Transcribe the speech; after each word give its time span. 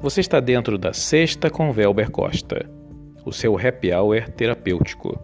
Você 0.00 0.20
está 0.20 0.38
dentro 0.38 0.78
da 0.78 0.92
Sexta 0.92 1.50
com 1.50 1.72
Velber 1.72 2.08
Costa, 2.08 2.70
o 3.24 3.32
seu 3.32 3.58
happy 3.58 3.92
hour 3.92 4.28
terapêutico. 4.30 5.20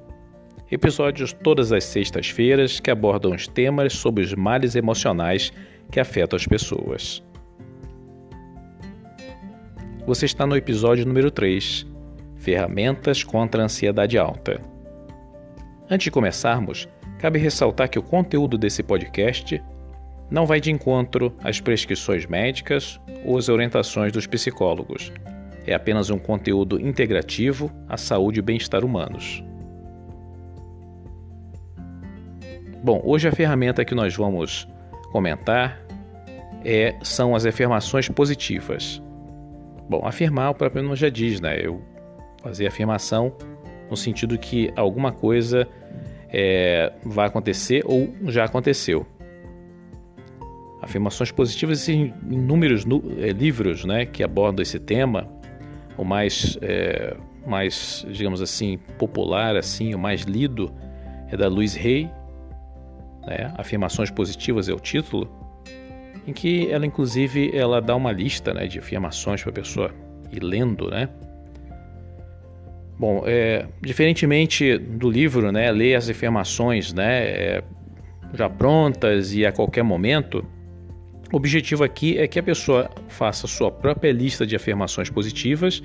Episódios 0.69 1.33
todas 1.33 1.71
as 1.71 1.85
sextas-feiras 1.85 2.81
que 2.81 2.91
abordam 2.91 3.33
os 3.33 3.47
temas 3.47 3.93
sobre 3.93 4.25
os 4.25 4.35
males 4.35 4.75
emocionais 4.75 5.53
que 5.93 6.01
afetam 6.01 6.37
as 6.37 6.45
pessoas. 6.45 7.23
Você 10.05 10.27
está 10.27 10.45
no 10.45 10.57
episódio 10.57 11.07
número 11.07 11.31
3, 11.31 11.87
Ferramentas 12.35 13.23
contra 13.23 13.63
a 13.63 13.67
Ansiedade 13.67 14.19
Alta. 14.19 14.61
Antes 15.89 16.07
de 16.07 16.11
começarmos, 16.11 16.89
cabe 17.21 17.39
ressaltar 17.39 17.89
que 17.89 17.99
o 17.99 18.03
conteúdo 18.03 18.59
desse 18.59 18.83
podcast 18.83 19.63
não 20.31 20.47
vai 20.47 20.61
de 20.61 20.71
encontro 20.71 21.35
às 21.43 21.61
prescrições 21.61 22.27
médicas 22.27 23.01
ou 23.25 23.39
às 23.39 23.49
orientações 23.49 24.13
dos 24.13 24.27
psicólogos. 24.27 25.13
É 25.67 25.75
apenas 25.75 26.11
um 26.11 26.19
conteúdo 26.19 26.81
integrativo 26.81 27.71
à 27.89 27.97
saúde 27.97 28.39
e 28.39 28.43
bem-estar 28.43 28.85
humanos. 28.85 29.43
Bom, 32.83 33.01
hoje 33.03 33.29
a 33.29 33.33
ferramenta 33.33 33.85
que 33.85 33.95
nós 33.95 34.15
vamos 34.15 34.69
comentar 35.11 35.81
é, 36.65 36.95
são 37.03 37.35
as 37.35 37.47
afirmações 37.47 38.09
positivas. 38.09 39.03
Bom, 39.89 40.07
afirmar 40.07 40.51
o 40.51 40.55
próprio 40.55 40.83
nome 40.83 40.97
já 40.97 41.09
diz, 41.09 41.41
né? 41.41 41.59
Eu 41.61 41.81
fazer 42.43 42.67
afirmação 42.67 43.35
no 43.89 43.97
sentido 43.97 44.37
que 44.37 44.71
alguma 44.77 45.13
coisa 45.13 45.67
é, 46.29 46.93
vai 47.03 47.27
acontecer 47.27 47.83
ou 47.87 48.15
já 48.25 48.45
aconteceu. 48.45 49.07
Afirmações 50.85 51.33
positivas 51.33 51.79
existem 51.79 52.13
inúmeros 52.31 52.85
é, 53.19 53.31
livros 53.33 53.87
né, 53.87 54.05
que 54.05 54.23
abordam 54.23 54.63
esse 54.63 54.79
tema. 54.79 55.27
O 55.97 56.05
mais, 56.05 56.59
é, 56.61 57.17
mais, 57.47 58.05
digamos 58.11 58.43
assim, 58.43 58.79
popular, 58.99 59.57
assim, 59.57 59.95
o 59.95 59.99
mais 59.99 60.23
lido 60.23 60.71
é 61.29 61.37
da 61.39 61.49
Louise 61.49 61.79
Hay. 61.79 62.11
Né? 63.27 63.51
Afirmações 63.57 64.11
positivas 64.11 64.69
é 64.69 64.75
o 64.75 64.79
título, 64.79 65.27
em 66.27 66.35
que 66.35 66.71
ela, 66.71 66.85
inclusive, 66.85 67.51
ela 67.57 67.81
dá 67.81 67.97
uma 67.97 68.13
lista 68.13 68.53
né, 68.53 68.67
de 68.67 68.79
afirmações 68.79 69.43
para 69.43 69.51
a 69.51 69.55
pessoa 69.55 69.91
ir 70.31 70.43
lendo, 70.43 70.91
né? 70.91 71.09
Bom, 72.99 73.25
é, 73.27 73.67
diferentemente 73.81 74.77
do 74.77 75.11
livro, 75.11 75.51
né, 75.51 75.71
ler 75.73 75.95
as 75.95 76.09
afirmações, 76.09 76.93
né, 76.93 77.25
é, 77.25 77.65
já 78.35 78.49
prontas 78.49 79.35
e 79.35 79.45
a 79.45 79.51
qualquer 79.51 79.83
momento, 79.83 80.47
o 81.35 81.37
objetivo 81.37 81.83
aqui 81.83 82.17
é 82.17 82.29
que 82.29 82.39
a 82.39 82.43
pessoa 82.43 82.89
faça 83.09 83.49
sua 83.49 83.69
própria 83.69 84.13
lista 84.13 84.47
de 84.47 84.55
afirmações 84.55 85.11
positivas 85.11 85.83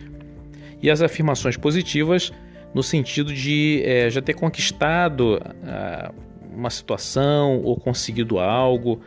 e 0.79 0.91
as 0.91 1.01
afirmações 1.01 1.57
positivas 1.57 2.31
no 2.71 2.83
sentido 2.83 3.33
de 3.33 3.81
é, 3.83 4.11
já 4.11 4.21
ter 4.21 4.35
conquistado 4.35 5.41
ah, 5.63 6.13
uma 6.53 6.69
situação 6.69 7.63
ou 7.63 7.75
conseguido 7.75 8.37
algo, 8.37 9.01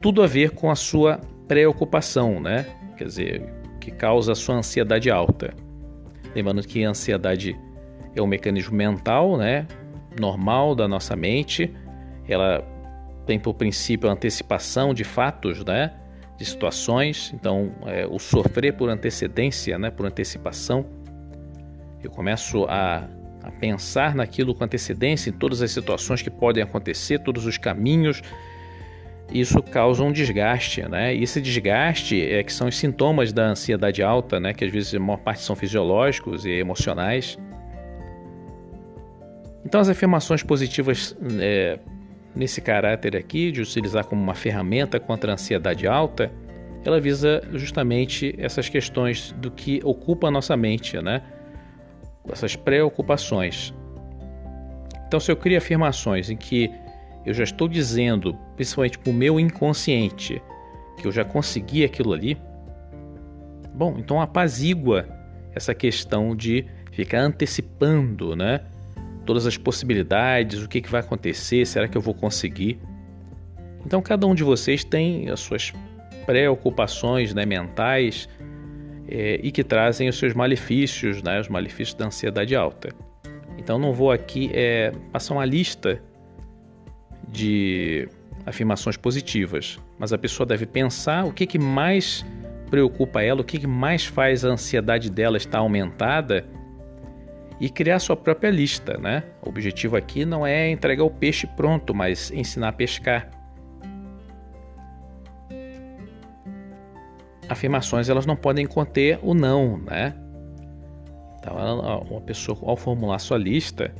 tudo 0.00 0.24
a 0.24 0.26
ver 0.26 0.50
com 0.50 0.72
a 0.72 0.74
sua 0.74 1.20
preocupação, 1.46 2.40
né? 2.40 2.66
Quer 2.96 3.04
dizer, 3.04 3.54
que 3.80 3.92
causa 3.92 4.32
a 4.32 4.34
sua 4.34 4.56
ansiedade 4.56 5.08
alta. 5.08 5.54
Lembrando 6.34 6.66
que 6.66 6.84
a 6.84 6.90
ansiedade 6.90 7.56
é 8.16 8.20
um 8.20 8.26
mecanismo 8.26 8.74
mental, 8.74 9.36
né? 9.36 9.68
Normal 10.18 10.74
da 10.74 10.88
nossa 10.88 11.14
mente. 11.14 11.72
Ela 12.28 12.60
tem 13.30 13.38
por 13.38 13.54
princípio 13.54 14.10
a 14.10 14.12
antecipação 14.12 14.92
de 14.92 15.04
fatos, 15.04 15.64
né? 15.64 15.92
de 16.36 16.44
situações, 16.44 17.32
então 17.32 17.72
é, 17.86 18.04
o 18.04 18.18
sofrer 18.18 18.72
por 18.72 18.88
antecedência, 18.88 19.78
né? 19.78 19.88
por 19.88 20.04
antecipação. 20.04 20.84
Eu 22.02 22.10
começo 22.10 22.64
a, 22.64 23.08
a 23.44 23.50
pensar 23.52 24.16
naquilo 24.16 24.52
com 24.52 24.64
antecedência, 24.64 25.30
em 25.30 25.32
todas 25.32 25.62
as 25.62 25.70
situações 25.70 26.22
que 26.22 26.30
podem 26.30 26.60
acontecer, 26.60 27.20
todos 27.20 27.46
os 27.46 27.56
caminhos. 27.56 28.20
Isso 29.32 29.62
causa 29.62 30.02
um 30.02 30.10
desgaste, 30.10 30.82
né? 30.88 31.14
E 31.14 31.22
esse 31.22 31.40
desgaste 31.40 32.20
é 32.20 32.42
que 32.42 32.52
são 32.52 32.66
os 32.66 32.76
sintomas 32.76 33.32
da 33.32 33.44
ansiedade 33.44 34.02
alta, 34.02 34.40
né? 34.40 34.52
Que 34.52 34.64
às 34.64 34.72
vezes 34.72 34.92
a 34.92 34.98
maior 34.98 35.18
parte 35.18 35.42
são 35.42 35.54
fisiológicos 35.54 36.44
e 36.44 36.50
emocionais. 36.50 37.38
Então 39.64 39.80
as 39.80 39.88
afirmações 39.88 40.42
positivas 40.42 41.16
é, 41.38 41.78
nesse 42.34 42.60
caráter 42.60 43.16
aqui 43.16 43.50
de 43.50 43.60
utilizar 43.60 44.04
como 44.04 44.22
uma 44.22 44.34
ferramenta 44.34 45.00
contra 45.00 45.32
a 45.32 45.34
ansiedade 45.34 45.86
alta, 45.86 46.30
ela 46.84 47.00
visa 47.00 47.42
justamente 47.52 48.34
essas 48.38 48.68
questões 48.68 49.32
do 49.38 49.50
que 49.50 49.80
ocupa 49.84 50.28
a 50.28 50.30
nossa 50.30 50.56
mente, 50.56 51.00
né? 51.00 51.22
Essas 52.30 52.56
preocupações. 52.56 53.74
Então, 55.06 55.18
se 55.18 55.30
eu 55.30 55.36
crio 55.36 55.58
afirmações 55.58 56.30
em 56.30 56.36
que 56.36 56.70
eu 57.26 57.34
já 57.34 57.44
estou 57.44 57.68
dizendo, 57.68 58.34
principalmente 58.56 58.98
para 58.98 59.10
o 59.10 59.14
meu 59.14 59.38
inconsciente, 59.38 60.40
que 60.96 61.06
eu 61.06 61.12
já 61.12 61.24
consegui 61.24 61.84
aquilo 61.84 62.12
ali, 62.12 62.38
bom, 63.74 63.96
então 63.98 64.20
apazigua 64.20 65.06
essa 65.54 65.74
questão 65.74 66.34
de 66.34 66.64
ficar 66.92 67.20
antecipando, 67.20 68.34
né? 68.34 68.60
Todas 69.30 69.46
as 69.46 69.56
possibilidades, 69.56 70.60
o 70.60 70.68
que, 70.68 70.80
que 70.80 70.90
vai 70.90 71.00
acontecer, 71.00 71.64
será 71.64 71.86
que 71.86 71.96
eu 71.96 72.02
vou 72.02 72.12
conseguir? 72.12 72.80
Então, 73.86 74.02
cada 74.02 74.26
um 74.26 74.34
de 74.34 74.42
vocês 74.42 74.82
tem 74.82 75.30
as 75.30 75.38
suas 75.38 75.72
preocupações 76.26 77.32
né, 77.32 77.46
mentais 77.46 78.28
é, 79.08 79.38
e 79.40 79.52
que 79.52 79.62
trazem 79.62 80.08
os 80.08 80.18
seus 80.18 80.34
malefícios, 80.34 81.22
né, 81.22 81.38
os 81.38 81.48
malefícios 81.48 81.94
da 81.94 82.06
ansiedade 82.06 82.56
alta. 82.56 82.88
Então, 83.56 83.78
não 83.78 83.92
vou 83.92 84.10
aqui 84.10 84.50
é, 84.52 84.92
passar 85.12 85.34
uma 85.34 85.44
lista 85.44 86.02
de 87.28 88.08
afirmações 88.44 88.96
positivas, 88.96 89.78
mas 89.96 90.12
a 90.12 90.18
pessoa 90.18 90.44
deve 90.44 90.66
pensar 90.66 91.24
o 91.24 91.32
que, 91.32 91.46
que 91.46 91.56
mais 91.56 92.26
preocupa 92.68 93.22
ela, 93.22 93.42
o 93.42 93.44
que, 93.44 93.60
que 93.60 93.66
mais 93.68 94.04
faz 94.04 94.44
a 94.44 94.48
ansiedade 94.48 95.08
dela 95.08 95.36
estar 95.36 95.58
aumentada 95.58 96.44
e 97.60 97.68
criar 97.68 97.98
sua 97.98 98.16
própria 98.16 98.50
lista, 98.50 98.96
né? 98.96 99.22
O 99.42 99.50
objetivo 99.50 99.94
aqui 99.94 100.24
não 100.24 100.46
é 100.46 100.70
entregar 100.70 101.04
o 101.04 101.10
peixe 101.10 101.46
pronto, 101.46 101.94
mas 101.94 102.30
ensinar 102.30 102.68
a 102.68 102.72
pescar. 102.72 103.30
Afirmações 107.48 108.08
elas 108.08 108.24
não 108.24 108.34
podem 108.34 108.66
conter 108.66 109.18
o 109.22 109.34
não, 109.34 109.76
né? 109.76 110.14
Então, 111.38 111.56
uma 112.10 112.20
pessoa 112.22 112.56
ao 112.62 112.76
formular 112.76 113.18
sua 113.18 113.36
lista, 113.36 113.94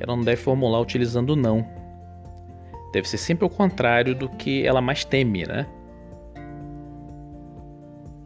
ela 0.00 0.16
não 0.16 0.24
deve 0.24 0.40
formular 0.40 0.80
utilizando 0.80 1.30
o 1.30 1.36
não. 1.36 1.64
Deve 2.92 3.08
ser 3.08 3.18
sempre 3.18 3.44
o 3.44 3.50
contrário 3.50 4.14
do 4.14 4.28
que 4.28 4.66
ela 4.66 4.80
mais 4.80 5.04
teme, 5.04 5.44
né? 5.44 5.66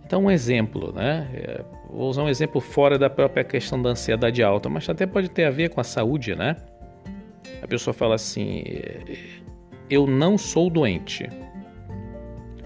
Então, 0.05 0.25
um 0.25 0.31
exemplo, 0.31 0.93
né? 0.93 1.29
É, 1.33 1.65
vou 1.93 2.09
usar 2.09 2.23
um 2.23 2.29
exemplo 2.29 2.61
fora 2.61 2.99
da 2.99 3.11
própria 3.11 3.45
questão 3.45 3.81
da 3.81 3.91
ansiedade 3.91 4.43
alta, 4.43 4.69
mas 4.69 4.89
até 4.89 5.07
pode 5.07 5.29
ter 5.29 5.45
a 5.45 5.51
ver 5.51 5.69
com 5.69 5.81
a 5.81 5.85
saúde, 5.85 6.35
né? 6.35 6.57
A 7.63 7.67
pessoa 7.67 7.93
fala 7.93 8.15
assim: 8.15 8.65
eu 9.89 10.07
não 10.07 10.39
sou 10.39 10.71
doente. 10.71 11.29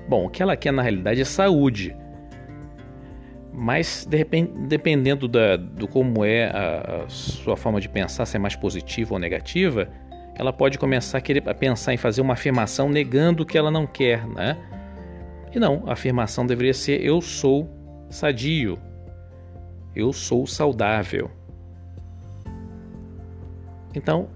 Bom, 0.09 0.27
o 0.27 0.31
que 0.31 0.43
ela 0.43 0.57
quer 0.57 0.73
na 0.73 0.83
realidade 0.83 1.21
é 1.21 1.25
saúde. 1.25 1.95
Mas 3.53 4.07
dependendo 4.69 5.27
da, 5.27 5.57
do 5.57 5.89
como 5.89 6.25
é 6.25 6.45
a, 6.45 7.05
a, 7.05 7.09
sua 7.09 7.57
forma 7.57 7.81
de 7.81 7.89
pensar, 7.89 8.27
se 8.27 8.37
é 8.37 8.39
mais 8.39 8.55
positiva 8.55 9.15
ou 9.15 9.19
negativa, 9.19 9.89
ela 10.35 10.53
pode 10.53 10.79
começar 10.79 11.19
a 11.19 11.21
querer 11.21 11.43
a 11.49 11.55
pensar 11.55 11.95
em 11.95 11.97
fazer 11.97 12.21
uma 12.21 12.35
afirmação 12.35 12.89
negando 12.89 13.43
o 13.43 13.47
que 13.47 13.57
ela 13.57 13.71
não 13.71 13.87
quer, 13.87 14.27
né? 14.29 14.57
E 15.55 15.59
não, 15.59 15.83
a 15.87 15.95
afirmação 15.95 16.47
deveria 16.47 16.75
ser: 16.75 17.03
eu 17.03 17.21
sou 17.21 17.69
sadio, 18.11 18.79
eu 19.97 20.13
sou 20.13 20.47
saudável. 20.47 21.31
Então, 23.95 24.29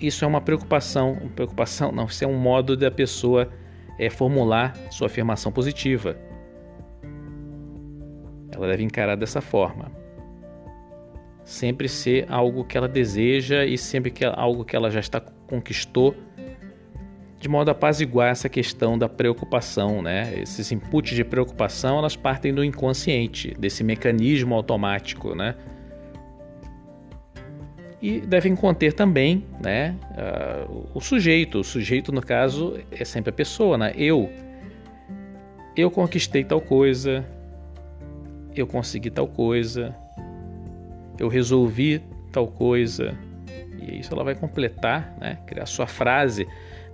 isso 0.00 0.24
é 0.24 0.28
uma 0.28 0.40
preocupação, 0.40 1.14
uma 1.14 1.30
preocupação 1.30 1.90
não, 1.90 2.06
isso 2.06 2.24
é 2.24 2.26
um 2.26 2.38
modo 2.38 2.76
da 2.76 2.90
pessoa 2.90 3.50
é, 3.98 4.08
formular 4.08 4.74
sua 4.90 5.08
afirmação 5.08 5.50
positiva. 5.50 6.16
Ela 8.52 8.68
deve 8.68 8.84
encarar 8.84 9.16
dessa 9.16 9.40
forma. 9.40 9.90
Sempre 11.44 11.88
ser 11.88 12.30
algo 12.30 12.64
que 12.64 12.78
ela 12.78 12.88
deseja 12.88 13.64
e 13.64 13.76
sempre 13.76 14.10
que 14.10 14.24
algo 14.24 14.64
que 14.64 14.76
ela 14.76 14.90
já 14.90 15.00
está 15.00 15.20
conquistou 15.20 16.14
de 17.40 17.48
modo 17.48 17.70
a 17.70 17.72
apaziguar 17.72 18.28
essa 18.28 18.50
questão 18.50 18.98
da 18.98 19.08
preocupação, 19.08 20.02
né? 20.02 20.38
Esses 20.38 20.70
inputs 20.70 21.16
de 21.16 21.24
preocupação, 21.24 21.98
elas 21.98 22.14
partem 22.14 22.52
do 22.52 22.62
inconsciente, 22.62 23.56
desse 23.58 23.82
mecanismo 23.82 24.54
automático, 24.54 25.34
né? 25.34 25.56
E 28.02 28.20
devem 28.20 28.54
conter 28.54 28.92
também, 28.92 29.44
né, 29.62 29.94
uh, 30.12 30.86
o 30.94 31.00
sujeito. 31.00 31.60
O 31.60 31.64
sujeito, 31.64 32.12
no 32.12 32.20
caso, 32.20 32.78
é 32.90 33.04
sempre 33.06 33.30
a 33.30 33.32
pessoa, 33.32 33.78
né? 33.78 33.92
Eu. 33.96 34.30
Eu 35.74 35.90
conquistei 35.90 36.44
tal 36.44 36.60
coisa. 36.60 37.24
eu 38.54 38.66
consegui 38.66 39.10
tal 39.10 39.26
coisa, 39.26 39.96
eu 41.18 41.28
resolvi 41.28 42.02
tal 42.30 42.48
coisa. 42.48 43.16
E 43.80 44.00
isso 44.00 44.12
ela 44.12 44.24
vai 44.24 44.34
completar, 44.34 45.16
né? 45.18 45.38
criar 45.46 45.64
sua 45.64 45.86
frase. 45.86 46.46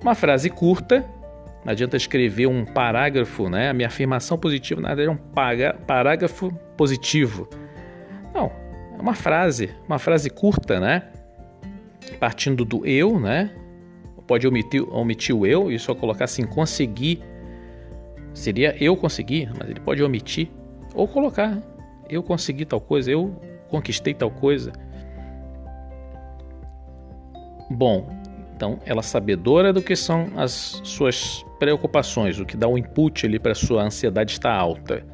Uma 0.03 0.15
frase 0.15 0.51
curta, 0.51 1.05
não 1.65 1.73
adianta 1.73 1.97
escrever 1.97 2.47
um 2.47 2.65
parágrafo, 2.65 3.49
né? 3.49 3.71
A 3.71 3.75
minha 3.75 3.89
afirmação 3.89 4.39
positiva, 4.39 4.81
na 4.81 4.95
verdade, 4.95 5.09
é 5.09 5.13
um 5.13 5.77
parágrafo 5.87 6.53
positivo. 6.77 7.49
Não, 8.33 8.53
é 8.97 9.03
uma 9.03 9.15
frase, 9.15 9.71
uma 9.87 9.99
frase 9.99 10.31
curta, 10.31 10.79
né? 10.79 11.03
Partindo 12.21 12.65
do 12.65 12.87
eu, 12.87 13.19
né? 13.19 13.51
Pode 14.27 14.47
omitir, 14.47 14.83
omitir 14.93 15.35
o 15.35 15.47
eu 15.47 15.71
e 15.71 15.79
só 15.79 15.95
colocar 15.95 16.25
assim, 16.25 16.45
conseguir. 16.45 17.21
Seria 18.33 18.77
eu 18.83 18.97
conseguir, 18.97 19.51
mas 19.59 19.71
ele 19.71 19.81
pode 19.81 20.03
omitir. 20.03 20.49
Ou 20.95 21.09
colocar, 21.09 21.61
eu 22.09 22.23
consegui 22.23 22.65
tal 22.65 22.81
coisa, 22.81 23.11
eu 23.11 23.41
conquistei 23.69 24.15
tal 24.15 24.31
coisa. 24.31 24.73
Bom, 27.71 28.09
então 28.57 28.81
ela 28.87 29.03
sabedora 29.03 29.71
do 29.71 29.83
que 29.83 29.95
são 29.95 30.31
as 30.35 30.81
suas 30.83 31.45
preocupações, 31.59 32.41
o 32.41 32.47
que 32.47 32.57
dá 32.57 32.67
um 32.67 32.79
input 32.79 33.27
ali 33.27 33.39
para 33.39 33.55
sua 33.55 33.83
ansiedade 33.83 34.33
estar 34.33 34.55
alta. 34.55 35.05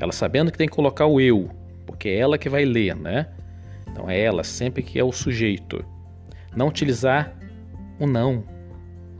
Ela 0.00 0.10
sabendo 0.10 0.50
que 0.50 0.58
tem 0.58 0.68
que 0.68 0.74
colocar 0.74 1.06
o 1.06 1.20
eu, 1.20 1.48
porque 1.86 2.08
é 2.08 2.18
ela 2.18 2.36
que 2.36 2.48
vai 2.48 2.64
ler, 2.64 2.96
né? 2.96 3.28
Então 3.88 4.10
é 4.10 4.18
ela 4.18 4.42
sempre 4.42 4.82
que 4.82 4.98
é 4.98 5.04
o 5.04 5.12
sujeito. 5.12 5.84
Não 6.56 6.66
utilizar 6.66 7.32
o 8.00 8.08
não. 8.08 8.44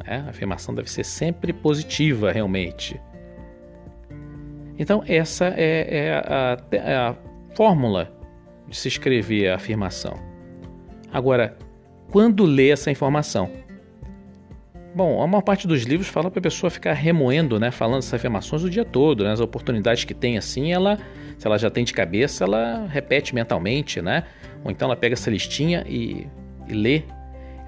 Né? 0.04 0.24
A 0.26 0.30
afirmação 0.30 0.74
deve 0.74 0.90
ser 0.90 1.04
sempre 1.04 1.52
positiva, 1.52 2.32
realmente. 2.32 3.00
Então 4.76 5.04
essa 5.06 5.46
é, 5.56 6.06
é, 6.06 6.12
a, 6.12 6.58
é 6.72 6.96
a 6.96 7.14
fórmula 7.54 8.12
de 8.66 8.76
se 8.76 8.88
escrever 8.88 9.48
a 9.48 9.54
afirmação. 9.54 10.14
Agora, 11.12 11.56
quando 12.10 12.44
lê 12.44 12.70
essa 12.70 12.90
informação? 12.90 13.50
Bom, 14.94 15.20
a 15.20 15.26
maior 15.26 15.42
parte 15.42 15.66
dos 15.66 15.82
livros 15.82 16.08
fala 16.08 16.30
para 16.30 16.38
a 16.38 16.42
pessoa 16.42 16.70
ficar 16.70 16.92
remoendo, 16.92 17.58
né, 17.58 17.72
falando 17.72 17.98
essas 17.98 18.14
afirmações 18.14 18.62
o 18.62 18.70
dia 18.70 18.84
todo, 18.84 19.24
né, 19.24 19.32
as 19.32 19.40
oportunidades 19.40 20.04
que 20.04 20.14
tem 20.14 20.38
assim, 20.38 20.72
ela, 20.72 20.98
se 21.36 21.46
ela 21.46 21.58
já 21.58 21.68
tem 21.68 21.84
de 21.84 21.92
cabeça, 21.92 22.44
ela 22.44 22.86
repete 22.86 23.34
mentalmente, 23.34 24.00
né, 24.00 24.22
ou 24.62 24.70
então 24.70 24.86
ela 24.86 24.96
pega 24.96 25.14
essa 25.14 25.28
listinha 25.28 25.84
e, 25.88 26.28
e 26.68 26.72
lê 26.72 27.02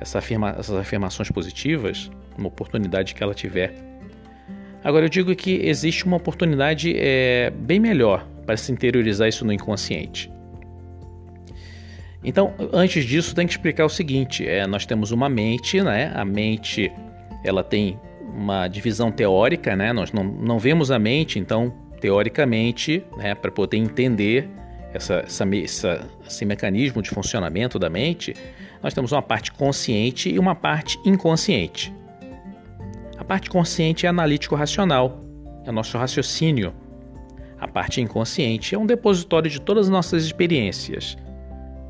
essa 0.01 0.21
afirma, 0.21 0.55
essas 0.57 0.77
afirmações 0.77 1.29
positivas, 1.29 2.11
uma 2.39 2.47
oportunidade 2.47 3.13
que 3.13 3.23
ela 3.23 3.35
tiver. 3.35 3.75
Agora 4.85 5.07
eu 5.07 5.09
digo 5.09 5.35
que 5.35 5.67
existe 5.67 6.05
uma 6.05 6.19
oportunidade 6.19 6.95
é, 6.97 7.51
bem 7.51 7.81
melhor 7.81 8.25
para 8.47 8.57
se 8.57 8.71
interiorizar 8.71 9.29
isso 9.29 9.45
no 9.45 9.53
inconsciente. 9.53 10.31
Então, 12.25 12.55
antes 12.73 13.05
disso, 13.05 13.35
tem 13.35 13.47
que 13.47 13.53
explicar 13.53 13.85
o 13.85 13.89
seguinte: 13.89 14.47
é, 14.47 14.67
nós 14.67 14.87
temos 14.87 15.11
uma 15.11 15.29
mente, 15.29 15.81
né? 15.81 16.13
A 16.15 16.25
mente 16.25 16.91
ela 17.45 17.63
tem 17.63 17.99
uma 18.35 18.69
divisão 18.69 19.11
teórica, 19.11 19.77
né? 19.77 19.93
Nós 19.93 20.13
não, 20.13 20.25
não 20.25 20.59
vemos 20.59 20.91
a 20.91 20.99
mente, 20.99 21.39
então, 21.39 21.73
teoricamente, 22.01 23.03
né, 23.17 23.35
para 23.35 23.51
poder 23.51 23.77
entender 23.79 24.49
essa, 24.93 25.17
essa, 25.27 25.45
essa, 25.57 26.11
esse 26.27 26.45
mecanismo 26.45 27.01
de 27.03 27.11
funcionamento 27.11 27.79
da 27.79 27.89
mente, 27.89 28.35
nós 28.83 28.93
temos 28.93 29.13
uma 29.13 29.23
parte 29.23 29.53
consciente 29.53 30.29
e 30.29 30.39
uma 30.39 30.55
parte 30.55 30.99
inconsciente. 31.05 31.95
A 33.17 33.25
parte 33.25 33.49
consciente 33.49 34.07
é 34.07 34.09
analítico-racional, 34.09 35.25
é 35.65 35.71
o 35.71 35.73
nosso 35.73 35.97
raciocínio. 35.97 36.75
A 37.59 37.67
parte 37.67 38.01
inconsciente 38.01 38.75
é 38.75 38.79
um 38.79 38.85
depositório 38.85 39.51
de 39.51 39.61
todas 39.61 39.87
as 39.87 39.91
nossas 39.91 40.25
experiências 40.25 41.17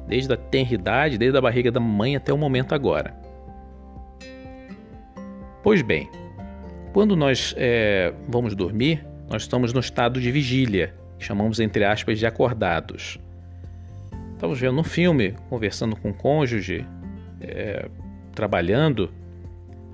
desde 0.07 0.33
a 0.33 0.37
tenridade, 0.37 1.19
desde 1.19 1.37
a 1.37 1.41
barriga 1.41 1.71
da 1.71 1.81
mãe 1.81 2.17
até 2.17 2.33
o 2.33 2.39
momento 2.39 2.75
agora. 2.75 3.15
Pois 5.63 5.83
bem, 5.83 6.09
quando 6.93 7.17
nós 7.17 7.55
é, 7.57 8.13
vamos 8.29 8.55
dormir, 8.55 9.05
nós 9.29 9.43
estamos 9.43 9.73
no 9.73 9.81
estado 9.81 10.21
de 10.21 10.31
vigília, 10.31 10.95
que 11.19 11.25
chamamos 11.25 11.59
entre 11.61 11.85
aspas 11.85 12.19
de 12.19 12.27
acordados. 12.27 13.19
Estamos 14.33 14.61
vendo 14.61 14.79
um 14.79 14.85
filme, 14.85 15.35
conversando 15.49 15.97
com 15.97 16.11
o 16.11 16.15
cônjuge, 16.15 16.87
é, 17.41 17.89
trabalhando, 18.35 19.11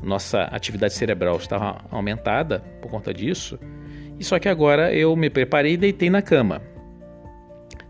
nossa 0.02 0.42
atividade 0.42 0.94
cerebral 0.94 1.36
estava 1.36 1.84
aumentada 1.90 2.60
por 2.80 2.90
conta 2.90 3.14
disso, 3.14 3.58
e 4.18 4.24
só 4.24 4.38
que 4.38 4.48
agora 4.48 4.92
eu 4.92 5.14
me 5.16 5.30
preparei 5.30 5.74
e 5.74 5.76
deitei 5.76 6.10
na 6.10 6.20
cama. 6.20 6.60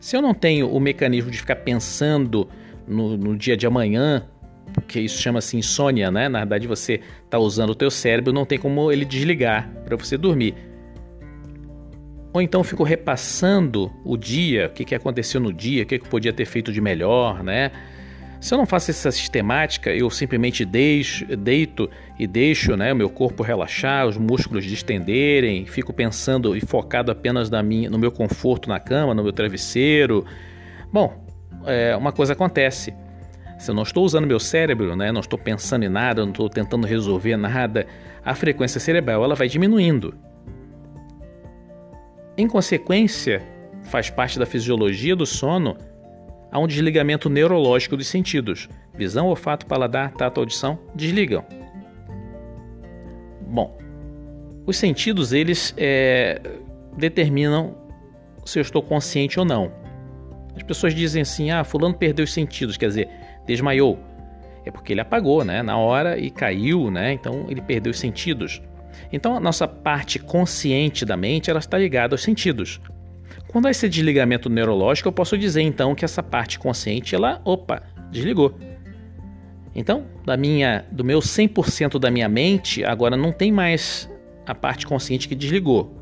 Se 0.03 0.17
eu 0.17 0.21
não 0.21 0.35
tenho 0.35 0.69
o 0.69 0.81
mecanismo 0.81 1.31
de 1.31 1.39
ficar 1.39 1.55
pensando 1.55 2.49
no, 2.89 3.17
no 3.17 3.37
dia 3.37 3.57
de 3.57 3.69
amanhã, 3.69 4.27
porque 4.75 4.99
isso 4.99 5.23
chama-se 5.23 5.57
insônia, 5.57 6.11
né? 6.11 6.29
Na 6.29 6.41
verdade, 6.41 6.67
você 6.67 7.01
está 7.25 7.39
usando 7.39 7.71
o 7.71 7.75
teu 7.75 7.89
cérebro, 7.89 8.33
não 8.33 8.45
tem 8.45 8.59
como 8.59 8.91
ele 8.91 9.05
desligar 9.05 9.71
para 9.85 9.97
você 9.97 10.19
dormir. 10.19 10.57
Ou 12.33 12.43
então 12.43 12.65
fico 12.65 12.83
repassando 12.83 13.93
o 14.05 14.17
dia, 14.17 14.67
o 14.67 14.71
que, 14.71 14.85
que 14.85 14.95
aconteceu 14.97 15.41
no 15.41 15.53
dia, 15.53 15.85
o 15.85 15.87
que, 15.87 16.01
que 16.01 16.09
podia 16.09 16.33
ter 16.33 16.47
feito 16.47 16.73
de 16.73 16.81
melhor, 16.81 17.45
né? 17.45 17.71
Se 18.43 18.53
eu 18.53 18.59
não 18.59 18.67
faço 18.67 18.91
essa 18.91 19.13
sistemática, 19.13 19.95
eu 19.95 20.11
simplesmente 20.11 20.65
deixo, 20.65 21.25
deito 21.37 21.89
e 22.19 22.27
deixo 22.27 22.77
né, 22.77 22.93
o 22.93 22.97
meu 22.97 23.09
corpo 23.09 23.41
relaxar, 23.41 24.05
os 24.05 24.17
músculos 24.17 24.65
distenderem, 24.65 25.65
fico 25.65 25.93
pensando 25.93 26.57
e 26.57 26.61
focado 26.61 27.13
apenas 27.13 27.49
na 27.49 27.63
minha, 27.63 27.89
no 27.89 28.01
meu 28.01 28.11
conforto 28.11 28.69
na 28.69 28.81
cama, 28.81 29.15
no 29.15 29.23
meu 29.23 29.33
travesseiro. 29.33 30.27
Bom, 30.93 31.25
é, 31.67 31.95
uma 31.95 32.11
coisa 32.11 32.33
acontece. 32.33 32.93
Se 33.61 33.71
eu 33.71 33.77
não 33.77 33.85
estou 33.85 34.05
usando 34.05 34.27
meu 34.27 34.41
cérebro, 34.41 34.97
né, 34.97 35.13
não 35.13 35.21
estou 35.21 35.39
pensando 35.39 35.85
em 35.85 35.89
nada, 35.89 36.23
não 36.23 36.33
estou 36.33 36.49
tentando 36.49 36.85
resolver 36.85 37.37
nada, 37.37 37.87
a 38.25 38.35
frequência 38.35 38.81
cerebral 38.81 39.23
ela 39.23 39.37
vai 39.37 39.47
diminuindo. 39.47 40.17
Em 42.37 42.49
consequência, 42.49 43.41
faz 43.85 44.11
parte 44.11 44.37
da 44.37 44.47
fisiologia 44.47 45.15
do 45.15 45.27
sono 45.27 45.77
há 46.53 46.59
um 46.59 46.67
desligamento 46.67 47.31
neurológico 47.31 47.97
dos 47.97 48.07
sentidos. 48.07 48.69
Visão, 48.95 49.27
olfato, 49.29 49.65
paladar, 49.65 50.13
tato, 50.13 50.39
audição 50.39 50.79
desligam. 50.95 51.45
Bom, 53.49 53.77
os 54.67 54.77
sentidos 54.77 55.33
eles 55.33 55.75
é, 55.79 56.41
determinam 56.97 57.75
se 58.45 58.59
eu 58.59 58.61
estou 58.61 58.83
consciente 58.83 59.39
ou 59.39 59.45
não. 59.45 59.73
As 60.55 60.63
pessoas 60.63 60.95
dizem 60.95 61.23
assim: 61.23 61.51
ah, 61.51 61.65
fulano 61.65 61.95
perdeu 61.95 62.25
os 62.25 62.33
sentidos, 62.33 62.77
quer 62.77 62.89
dizer, 62.89 63.09
desmaiou. 63.47 63.99
É 64.65 64.71
porque 64.71 64.93
ele 64.93 65.01
apagou, 65.01 65.45
né, 65.45 65.63
na 65.63 65.77
hora 65.77 66.19
e 66.19 66.31
caiu, 66.31 66.91
né? 66.91 67.13
Então 67.13 67.47
ele 67.49 67.61
perdeu 67.61 67.91
os 67.91 67.99
sentidos. 67.99 68.63
Então 69.13 69.35
a 69.37 69.41
nossa 69.41 69.67
parte 69.67 70.19
consciente 70.19 71.05
da 71.05 71.17
mente 71.17 71.51
ela 71.51 71.59
está 71.59 71.79
ligada 71.79 72.15
aos 72.15 72.23
sentidos. 72.23 72.81
Quando 73.53 73.67
há 73.67 73.71
esse 73.71 73.87
desligamento 73.87 74.49
neurológico, 74.49 75.09
eu 75.09 75.13
posso 75.13 75.37
dizer 75.37 75.61
então 75.61 75.95
que 75.95 76.07
essa 76.07 76.23
parte 76.23 76.59
consciente, 76.59 77.15
ela, 77.15 77.39
opa, 77.45 77.83
desligou. 78.11 78.59
Então, 79.75 80.07
da 80.25 80.39
minha, 80.39 80.87
do 80.91 81.05
meu 81.05 81.21
100% 81.21 81.99
da 81.99 82.11
minha 82.11 82.31
mente, 82.31 82.83
agora 82.83 83.15
não 83.15 83.31
tem 83.31 83.53
mais 83.53 84.11
a 84.47 84.55
parte 84.55 84.87
consciente 84.87 85.29
que 85.29 85.35
desligou. 85.35 85.95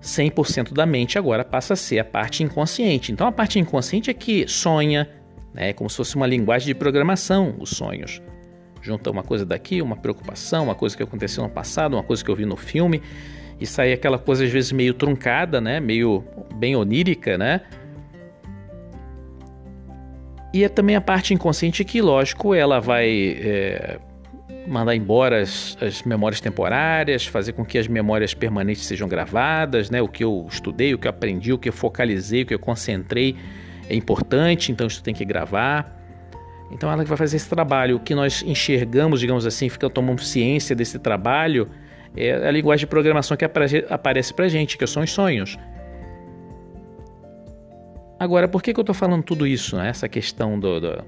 100% 0.00 0.72
da 0.72 0.86
mente 0.86 1.18
agora 1.18 1.44
passa 1.44 1.74
a 1.74 1.76
ser 1.76 1.98
a 1.98 2.04
parte 2.04 2.42
inconsciente. 2.42 3.12
Então, 3.12 3.26
a 3.26 3.32
parte 3.32 3.58
inconsciente 3.58 4.08
é 4.08 4.14
que 4.14 4.48
sonha, 4.48 5.06
né, 5.52 5.70
é 5.70 5.72
como 5.74 5.90
se 5.90 5.96
fosse 5.96 6.16
uma 6.16 6.26
linguagem 6.26 6.66
de 6.66 6.74
programação, 6.74 7.54
os 7.58 7.70
sonhos. 7.70 8.22
Junta 8.80 9.10
uma 9.10 9.22
coisa 9.22 9.44
daqui, 9.44 9.82
uma 9.82 9.96
preocupação, 9.96 10.64
uma 10.64 10.74
coisa 10.74 10.96
que 10.96 11.02
aconteceu 11.02 11.42
no 11.42 11.50
passado, 11.50 11.94
uma 11.94 12.02
coisa 12.02 12.24
que 12.24 12.30
eu 12.30 12.36
vi 12.36 12.46
no 12.46 12.56
filme 12.56 13.02
e 13.60 13.66
sair 13.66 13.92
aquela 13.92 14.18
coisa 14.18 14.44
às 14.44 14.50
vezes 14.50 14.72
meio 14.72 14.92
truncada, 14.92 15.60
né? 15.60 15.80
Meio 15.80 16.24
bem 16.54 16.76
onírica, 16.76 17.38
né? 17.38 17.62
E 20.52 20.64
é 20.64 20.68
também 20.68 20.96
a 20.96 21.00
parte 21.00 21.34
inconsciente 21.34 21.84
que, 21.84 22.00
lógico, 22.00 22.54
ela 22.54 22.80
vai 22.80 23.36
é, 23.40 23.98
mandar 24.66 24.94
embora 24.94 25.42
as, 25.42 25.76
as, 25.80 26.02
memórias 26.02 26.40
temporárias, 26.40 27.26
fazer 27.26 27.52
com 27.52 27.64
que 27.64 27.78
as 27.78 27.88
memórias 27.88 28.32
permanentes 28.32 28.86
sejam 28.86 29.08
gravadas, 29.08 29.90
né? 29.90 30.00
O 30.00 30.08
que 30.08 30.24
eu 30.24 30.46
estudei, 30.48 30.94
o 30.94 30.98
que 30.98 31.06
eu 31.06 31.10
aprendi, 31.10 31.52
o 31.52 31.58
que 31.58 31.68
eu 31.68 31.72
focalizei, 31.72 32.42
o 32.42 32.46
que 32.46 32.54
eu 32.54 32.58
concentrei 32.58 33.36
é 33.88 33.94
importante, 33.94 34.72
então 34.72 34.86
isso 34.86 35.02
tem 35.02 35.14
que 35.14 35.24
gravar. 35.24 35.94
Então 36.70 36.90
ela 36.90 37.04
vai 37.04 37.16
fazer 37.16 37.36
esse 37.36 37.48
trabalho. 37.48 37.96
O 37.96 38.00
que 38.00 38.14
nós 38.14 38.42
enxergamos, 38.42 39.20
digamos 39.20 39.46
assim, 39.46 39.68
fica 39.68 39.88
tomando 39.88 40.22
ciência 40.22 40.74
desse 40.74 40.98
trabalho 40.98 41.68
é 42.16 42.48
a 42.48 42.50
linguagem 42.50 42.80
de 42.80 42.86
programação 42.86 43.36
que 43.36 43.44
aparece 43.44 44.34
para 44.34 44.48
gente, 44.48 44.78
que 44.78 44.86
são 44.86 45.02
os 45.02 45.10
sonhos. 45.10 45.56
Agora, 48.18 48.48
por 48.48 48.62
que, 48.62 48.72
que 48.72 48.80
eu 48.80 48.82
estou 48.82 48.94
falando 48.94 49.22
tudo 49.22 49.46
isso, 49.46 49.76
né? 49.76 49.90
essa 49.90 50.08
questão 50.08 50.58
do, 50.58 50.80
do, 50.80 51.04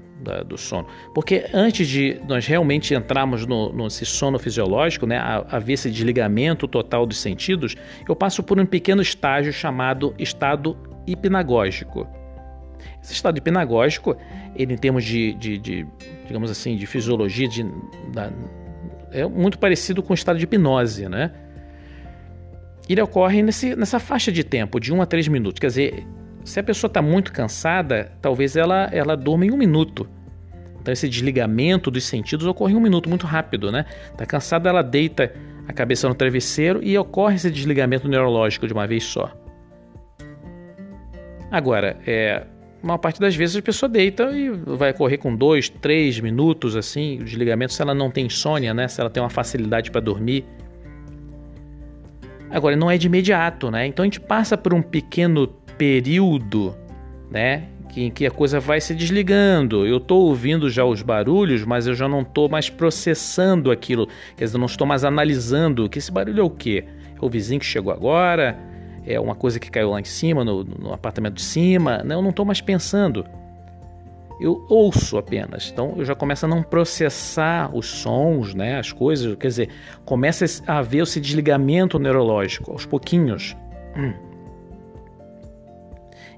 do, 0.47 0.57
sono? 0.57 0.87
Porque 1.15 1.49
antes 1.51 1.87
de 1.87 2.21
nós 2.27 2.45
realmente 2.45 2.93
entrarmos 2.93 3.47
no, 3.47 3.73
nesse 3.73 4.05
sono 4.05 4.37
fisiológico, 4.37 5.07
né, 5.07 5.17
haver 5.49 5.73
esse 5.73 5.89
desligamento 5.89 6.67
total 6.67 7.07
dos 7.07 7.17
sentidos, 7.17 7.75
eu 8.07 8.15
passo 8.15 8.43
por 8.43 8.59
um 8.59 8.65
pequeno 8.65 9.01
estágio 9.01 9.51
chamado 9.51 10.13
estado 10.19 10.77
hipnagógico. 11.07 12.07
Esse 13.01 13.13
estado 13.13 13.39
hipnagógico, 13.39 14.15
ele 14.55 14.75
em 14.75 14.77
termos 14.77 15.03
de, 15.03 15.33
de, 15.33 15.57
de 15.57 15.87
digamos 16.27 16.51
assim, 16.51 16.75
de 16.75 16.85
fisiologia, 16.85 17.47
de, 17.47 17.63
da, 18.13 18.31
é 19.11 19.25
muito 19.25 19.57
parecido 19.59 20.01
com 20.01 20.13
o 20.13 20.15
estado 20.15 20.37
de 20.37 20.43
hipnose, 20.43 21.07
né? 21.07 21.31
Ele 22.87 23.01
ocorre 23.01 23.41
nesse, 23.43 23.75
nessa 23.75 23.99
faixa 23.99 24.31
de 24.31 24.43
tempo, 24.43 24.79
de 24.79 24.91
1 24.91 25.01
a 25.01 25.05
3 25.05 25.27
minutos. 25.27 25.59
Quer 25.59 25.67
dizer, 25.67 26.07
se 26.43 26.59
a 26.59 26.63
pessoa 26.63 26.89
está 26.89 27.01
muito 27.01 27.31
cansada, 27.31 28.11
talvez 28.21 28.55
ela, 28.55 28.89
ela 28.91 29.15
durma 29.15 29.45
em 29.45 29.51
um 29.51 29.57
minuto. 29.57 30.09
Então 30.81 30.91
esse 30.91 31.07
desligamento 31.07 31.91
dos 31.91 32.05
sentidos 32.05 32.47
ocorre 32.47 32.73
em 32.73 32.75
um 32.75 32.79
minuto, 32.79 33.07
muito 33.07 33.27
rápido, 33.27 33.71
né? 33.71 33.85
Está 34.11 34.25
cansada, 34.25 34.69
ela 34.69 34.81
deita 34.81 35.31
a 35.67 35.73
cabeça 35.73 36.07
no 36.07 36.15
travesseiro 36.15 36.83
e 36.83 36.97
ocorre 36.97 37.35
esse 37.35 37.51
desligamento 37.51 38.07
neurológico 38.07 38.65
de 38.65 38.73
uma 38.73 38.87
vez 38.87 39.03
só. 39.03 39.31
Agora, 41.51 41.99
é, 42.07 42.45
uma 42.81 42.97
parte 42.97 43.19
das 43.19 43.35
vezes 43.35 43.57
a 43.57 43.61
pessoa 43.61 43.89
deita 43.89 44.31
e 44.31 44.49
vai 44.49 44.93
correr 44.93 45.17
com 45.17 45.35
dois, 45.35 45.69
três 45.69 46.19
minutos 46.19 46.75
assim, 46.75 47.19
o 47.19 47.23
desligamento 47.23 47.73
se 47.73 47.81
ela 47.81 47.93
não 47.93 48.09
tem 48.09 48.25
insônia, 48.25 48.73
né? 48.73 48.87
Se 48.87 49.01
ela 49.01 49.09
tem 49.09 49.21
uma 49.21 49.29
facilidade 49.29 49.91
para 49.91 50.01
dormir. 50.01 50.45
Agora, 52.49 52.75
não 52.75 52.89
é 52.89 52.97
de 52.97 53.07
imediato, 53.07 53.69
né? 53.69 53.85
Então 53.85 54.03
a 54.03 54.05
gente 54.05 54.19
passa 54.19 54.57
por 54.57 54.73
um 54.73 54.81
pequeno 54.81 55.47
período, 55.77 56.75
né? 57.29 57.67
Que, 57.89 58.09
que 58.11 58.25
a 58.25 58.31
coisa 58.31 58.59
vai 58.59 58.79
se 58.79 58.93
desligando. 58.93 59.85
Eu 59.85 59.97
estou 59.97 60.27
ouvindo 60.27 60.69
já 60.69 60.85
os 60.85 61.01
barulhos, 61.01 61.65
mas 61.65 61.87
eu 61.87 61.93
já 61.93 62.07
não 62.07 62.21
estou 62.21 62.47
mais 62.47 62.69
processando 62.69 63.71
aquilo. 63.71 64.07
Quer 64.37 64.45
dizer, 64.45 64.57
eu 64.57 64.59
não 64.59 64.67
estou 64.67 64.85
mais 64.85 65.03
analisando 65.03 65.89
que 65.89 65.99
esse 65.99 66.11
barulho 66.11 66.39
é 66.39 66.43
o 66.43 66.49
quê? 66.49 66.85
É 67.21 67.25
o 67.25 67.29
vizinho 67.29 67.59
que 67.59 67.65
chegou 67.65 67.91
agora? 67.91 68.68
É 69.05 69.19
uma 69.19 69.35
coisa 69.35 69.59
que 69.59 69.69
caiu 69.69 69.91
lá 69.91 69.99
em 69.99 70.05
cima, 70.05 70.43
no, 70.43 70.63
no 70.63 70.93
apartamento 70.93 71.35
de 71.35 71.41
cima? 71.41 72.03
Não, 72.03 72.17
eu 72.17 72.21
não 72.21 72.29
estou 72.29 72.45
mais 72.45 72.61
pensando. 72.61 73.25
Eu 74.39 74.65
ouço 74.69 75.17
apenas. 75.17 75.69
Então 75.71 75.95
eu 75.97 76.05
já 76.05 76.15
começo 76.15 76.45
a 76.45 76.49
não 76.49 76.63
processar 76.63 77.69
os 77.75 77.87
sons, 77.87 78.53
né, 78.53 78.79
as 78.79 78.91
coisas. 78.91 79.35
Quer 79.35 79.47
dizer, 79.47 79.69
começa 80.05 80.45
a 80.65 80.77
haver 80.77 81.03
esse 81.03 81.19
desligamento 81.19 81.99
neurológico 81.99 82.71
aos 82.71 82.85
pouquinhos. 82.85 83.55
Hum. 83.97 84.13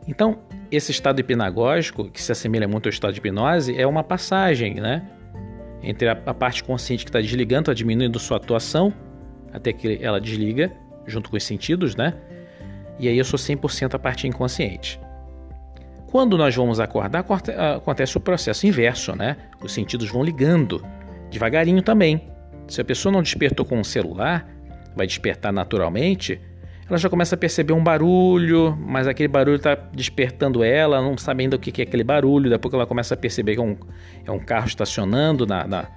Então, 0.08 0.40
esse 0.72 0.92
estado 0.92 1.20
hipnagógico, 1.20 2.10
que 2.10 2.22
se 2.22 2.32
assemelha 2.32 2.68
muito 2.68 2.88
ao 2.88 2.90
estado 2.90 3.14
de 3.14 3.20
hipnose, 3.20 3.78
é 3.78 3.86
uma 3.86 4.04
passagem, 4.04 4.76
né? 4.76 5.04
Entre 5.84 6.08
a, 6.08 6.14
a 6.26 6.34
parte 6.34 6.64
consciente 6.64 7.04
que 7.04 7.10
está 7.10 7.22
desligando, 7.22 7.64
está 7.64 7.74
diminuindo 7.74 8.18
sua 8.18 8.38
atuação, 8.38 8.94
até 9.54 9.72
que 9.72 10.00
ela 10.02 10.20
desliga, 10.20 10.72
junto 11.06 11.30
com 11.30 11.38
os 11.38 11.44
sentidos, 11.44 11.96
né? 11.96 12.16
E 13.00 13.08
aí 13.08 13.18
eu 13.18 13.26
sou 13.26 13.40
100% 13.40 13.96
a 13.96 14.00
parte 14.00 14.28
inconsciente. 14.28 15.00
Quando 16.08 16.38
nós 16.38 16.56
vamos 16.56 16.80
acordar, 16.80 17.26
acontece 17.76 18.18
o 18.18 18.20
processo 18.20 18.68
inverso, 18.68 19.16
né? 19.16 19.38
Os 19.64 19.72
sentidos 19.72 20.10
vão 20.10 20.24
ligando, 20.24 20.86
devagarinho 21.30 21.82
também. 21.82 22.30
Se 22.68 22.82
a 22.82 22.86
pessoa 22.86 23.12
não 23.12 23.22
despertou 23.22 23.66
com 23.66 23.80
um 23.80 23.84
celular, 23.84 24.46
vai 24.96 25.08
despertar 25.08 25.54
naturalmente, 25.54 26.40
ela 26.92 26.98
já 26.98 27.10
começa 27.10 27.36
a 27.36 27.38
perceber 27.38 27.72
um 27.72 27.82
barulho, 27.82 28.78
mas 28.78 29.08
aquele 29.08 29.30
barulho 29.30 29.56
está 29.56 29.76
despertando 29.76 30.62
ela, 30.62 31.02
não 31.02 31.18
sabe 31.18 31.44
ainda 31.44 31.56
o 31.56 31.60
que 31.60 31.82
é 31.82 31.86
aquele 31.86 32.04
barulho. 32.04 32.50
Depois 32.50 32.74
ela 32.74 32.86
começa 32.86 33.14
a 33.14 33.18
perceber 33.18 33.54
que 33.54 33.62
é 33.62 33.64
um, 33.64 33.78
é 34.26 34.30
um 34.30 34.40
carro 34.40 34.68
estacionando 34.68 35.48
na, 35.48 35.66
na, 35.66 35.88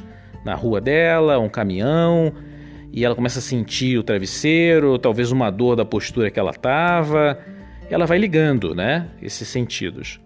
na 0.45 0.55
rua 0.55 0.81
dela, 0.81 1.37
um 1.41 1.49
caminhão, 1.49 2.33
e 2.95 3.05
ela 3.05 3.17
começa 3.17 3.41
a 3.41 3.43
sentir 3.43 3.99
o 3.99 4.05
travesseiro, 4.05 4.97
talvez 5.01 5.33
uma 5.33 5.51
dor 5.51 5.75
da 5.75 5.85
postura 5.85 6.31
que 6.31 6.39
ela 6.39 6.53
estava. 6.53 7.37
Ela 7.91 8.07
vai 8.07 8.19
ligando, 8.19 8.73
né? 8.73 9.09
Esses 9.21 9.49
sentidos. 9.49 10.21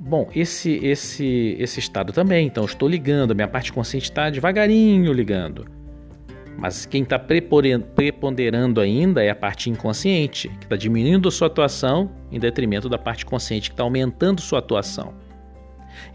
Bom, 0.00 0.30
esse 0.34 0.80
esse 0.82 1.54
esse 1.58 1.80
estado 1.80 2.14
também. 2.14 2.46
Então, 2.46 2.64
estou 2.64 2.88
ligando, 2.88 3.34
minha 3.34 3.46
parte 3.46 3.74
consciente 3.74 4.04
está 4.04 4.30
devagarinho 4.30 5.12
ligando. 5.12 5.66
Mas 6.56 6.86
quem 6.86 7.02
está 7.02 7.18
preponderando 7.18 8.80
ainda 8.80 9.22
é 9.22 9.28
a 9.28 9.34
parte 9.34 9.68
inconsciente, 9.68 10.48
que 10.48 10.64
está 10.64 10.76
diminuindo 10.76 11.30
sua 11.30 11.48
atuação 11.48 12.10
em 12.30 12.38
detrimento 12.38 12.88
da 12.88 12.96
parte 12.96 13.26
consciente, 13.26 13.68
que 13.68 13.74
está 13.74 13.82
aumentando 13.82 14.40
sua 14.40 14.60
atuação. 14.60 15.12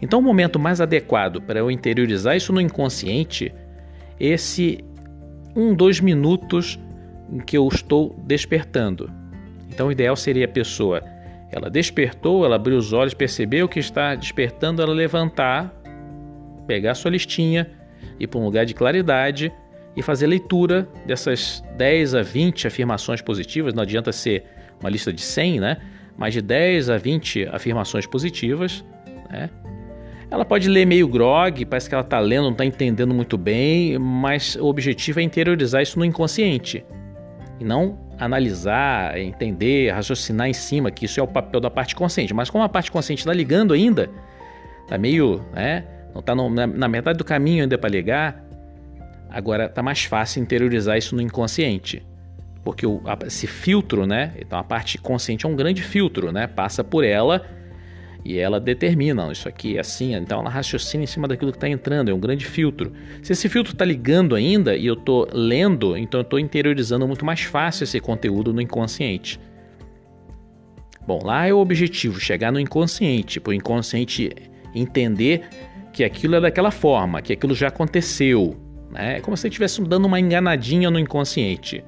Então, 0.02 0.18
o 0.18 0.22
momento 0.22 0.58
mais 0.58 0.80
adequado 0.80 1.40
para 1.40 1.60
eu 1.60 1.70
interiorizar 1.70 2.36
isso 2.36 2.52
no 2.52 2.60
inconsciente, 2.60 3.52
esse 4.20 4.84
um, 5.54 5.74
dois 5.74 6.00
minutos 6.00 6.78
em 7.32 7.38
que 7.38 7.56
eu 7.56 7.66
estou 7.68 8.16
despertando. 8.26 9.10
Então, 9.68 9.88
o 9.88 9.92
ideal 9.92 10.16
seria 10.16 10.46
a 10.46 10.48
pessoa, 10.48 11.02
ela 11.50 11.70
despertou, 11.70 12.44
ela 12.44 12.56
abriu 12.56 12.76
os 12.76 12.92
olhos, 12.92 13.14
percebeu 13.14 13.68
que 13.68 13.78
está 13.78 14.14
despertando, 14.14 14.82
ela 14.82 14.92
levantar, 14.92 15.72
pegar 16.66 16.94
sua 16.94 17.10
listinha, 17.10 17.70
ir 18.18 18.26
para 18.26 18.40
um 18.40 18.44
lugar 18.44 18.66
de 18.66 18.74
claridade 18.74 19.52
e 19.96 20.02
fazer 20.02 20.26
leitura 20.26 20.88
dessas 21.06 21.64
10 21.76 22.14
a 22.14 22.22
20 22.22 22.66
afirmações 22.66 23.20
positivas. 23.20 23.74
Não 23.74 23.82
adianta 23.82 24.12
ser 24.12 24.44
uma 24.80 24.90
lista 24.90 25.12
de 25.12 25.20
100, 25.20 25.60
né? 25.60 25.76
Mas 26.16 26.34
de 26.34 26.42
10 26.42 26.90
a 26.90 26.96
20 26.98 27.48
afirmações 27.48 28.06
positivas, 28.06 28.84
né? 29.30 29.50
Ela 30.30 30.44
pode 30.44 30.68
ler 30.68 30.86
meio 30.86 31.08
grog, 31.08 31.64
parece 31.64 31.88
que 31.88 31.94
ela 31.94 32.04
está 32.04 32.18
lendo, 32.18 32.44
não 32.44 32.52
está 32.52 32.64
entendendo 32.64 33.14
muito 33.14 33.38
bem, 33.38 33.98
mas 33.98 34.56
o 34.56 34.66
objetivo 34.66 35.20
é 35.20 35.22
interiorizar 35.22 35.82
isso 35.82 35.98
no 35.98 36.04
inconsciente 36.04 36.84
e 37.58 37.64
não 37.64 37.98
analisar, 38.18 39.18
entender, 39.18 39.90
raciocinar 39.90 40.48
em 40.48 40.52
cima, 40.52 40.90
que 40.90 41.06
isso 41.06 41.18
é 41.18 41.22
o 41.22 41.26
papel 41.26 41.60
da 41.60 41.70
parte 41.70 41.96
consciente. 41.96 42.34
Mas 42.34 42.50
como 42.50 42.62
a 42.62 42.68
parte 42.68 42.90
consciente 42.90 43.22
está 43.22 43.32
ligando 43.32 43.72
ainda, 43.72 44.10
está 44.82 44.98
meio, 44.98 45.40
né? 45.54 45.84
Não 46.12 46.20
está 46.20 46.34
na, 46.34 46.88
metade 46.88 47.16
do 47.16 47.24
caminho 47.24 47.62
ainda 47.62 47.78
para 47.78 47.88
ligar, 47.88 48.48
Agora 49.30 49.66
está 49.66 49.82
mais 49.82 50.04
fácil 50.04 50.42
interiorizar 50.42 50.96
isso 50.96 51.14
no 51.14 51.20
inconsciente, 51.20 52.02
porque 52.64 52.86
esse 53.26 53.46
filtro, 53.46 54.06
né? 54.06 54.32
Então 54.38 54.58
a 54.58 54.64
parte 54.64 54.96
consciente 54.98 55.44
é 55.44 55.48
um 55.48 55.54
grande 55.54 55.82
filtro, 55.82 56.32
né? 56.32 56.46
Passa 56.46 56.82
por 56.82 57.04
ela 57.04 57.44
e 58.28 58.38
ela 58.38 58.60
determina 58.60 59.32
isso 59.32 59.48
aqui 59.48 59.78
é 59.78 59.80
assim, 59.80 60.14
então 60.14 60.40
ela 60.40 60.50
raciocina 60.50 61.02
em 61.02 61.06
cima 61.06 61.26
daquilo 61.26 61.50
que 61.50 61.56
está 61.56 61.66
entrando, 61.66 62.10
é 62.10 62.14
um 62.14 62.20
grande 62.20 62.44
filtro. 62.44 62.92
Se 63.22 63.32
esse 63.32 63.48
filtro 63.48 63.72
está 63.72 63.86
ligando 63.86 64.34
ainda 64.34 64.76
e 64.76 64.84
eu 64.84 64.92
estou 64.92 65.26
lendo, 65.32 65.96
então 65.96 66.20
eu 66.20 66.24
estou 66.24 66.38
interiorizando 66.38 67.06
muito 67.06 67.24
mais 67.24 67.40
fácil 67.40 67.84
esse 67.84 67.98
conteúdo 68.00 68.52
no 68.52 68.60
inconsciente. 68.60 69.40
Bom, 71.06 71.20
lá 71.24 71.46
é 71.46 71.54
o 71.54 71.56
objetivo, 71.56 72.20
chegar 72.20 72.52
no 72.52 72.60
inconsciente, 72.60 73.40
para 73.40 73.52
o 73.52 73.54
inconsciente 73.54 74.30
entender 74.74 75.48
que 75.90 76.04
aquilo 76.04 76.34
é 76.34 76.40
daquela 76.42 76.70
forma, 76.70 77.22
que 77.22 77.32
aquilo 77.32 77.54
já 77.54 77.68
aconteceu, 77.68 78.54
né? 78.90 79.16
É 79.16 79.20
como 79.22 79.38
se 79.38 79.48
estivesse 79.48 79.82
dando 79.84 80.04
uma 80.04 80.20
enganadinha 80.20 80.90
no 80.90 80.98
inconsciente. 80.98 81.82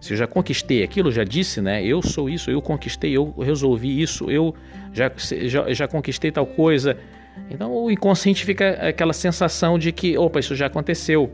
Se 0.00 0.12
eu 0.12 0.16
já 0.16 0.26
conquistei 0.26 0.82
aquilo, 0.82 1.10
já 1.10 1.24
disse, 1.24 1.60
né? 1.60 1.84
Eu 1.84 2.00
sou 2.02 2.28
isso, 2.28 2.50
eu 2.50 2.62
conquistei, 2.62 3.16
eu 3.16 3.34
resolvi 3.38 4.00
isso, 4.00 4.30
eu 4.30 4.54
já, 4.92 5.10
já, 5.46 5.72
já 5.72 5.88
conquistei 5.88 6.30
tal 6.30 6.46
coisa. 6.46 6.96
Então 7.50 7.72
o 7.72 7.90
inconsciente 7.90 8.44
fica 8.44 8.88
aquela 8.88 9.12
sensação 9.12 9.78
de 9.78 9.90
que, 9.92 10.16
opa, 10.16 10.38
isso 10.38 10.54
já 10.54 10.66
aconteceu. 10.66 11.32